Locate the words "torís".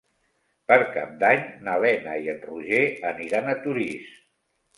3.69-4.11